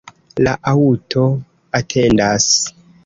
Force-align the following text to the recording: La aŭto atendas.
La 0.47 0.53
aŭto 0.71 1.25
atendas. 1.81 2.49